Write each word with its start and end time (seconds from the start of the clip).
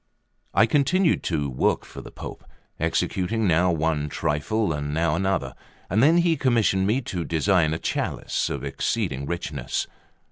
LVI 0.55 0.61
I 0.61 0.65
CONTINUED 0.65 1.23
to 1.25 1.47
work 1.47 1.85
for 1.85 2.01
the 2.01 2.09
Pope, 2.09 2.43
executing 2.79 3.47
now 3.47 3.71
one 3.71 4.09
trifle 4.09 4.73
and 4.73 4.95
now 4.95 5.13
another, 5.13 5.53
when 5.89 6.17
he 6.17 6.35
commissioned 6.35 6.87
me 6.87 7.01
to 7.01 7.23
design 7.23 7.71
a 7.71 7.77
chalice 7.77 8.49
of 8.49 8.63
exceeding 8.63 9.27
richness. 9.27 9.85